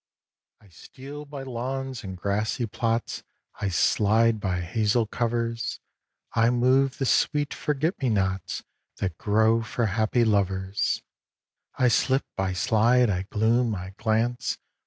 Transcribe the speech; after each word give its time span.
I 0.59 0.69
steal 0.69 1.25
by 1.25 1.43
lawns 1.43 2.03
and 2.03 2.17
grassy 2.17 2.65
plots, 2.65 3.21
I 3.59 3.69
slide 3.69 4.39
by 4.39 4.61
hazel 4.61 5.05
covers; 5.05 5.79
I 6.33 6.49
move 6.49 6.97
the 6.97 7.05
sweet 7.05 7.53
forget 7.53 7.99
me 8.01 8.09
nots 8.09 8.63
That 8.97 9.15
grow 9.19 9.61
for 9.61 9.85
happy 9.85 10.25
lovers. 10.25 11.03
I 11.75 11.87
slip, 11.89 12.25
I 12.35 12.53
slide, 12.53 13.11
I 13.11 13.27
gloom, 13.29 13.75
I 13.75 13.91
glance. 13.97 14.57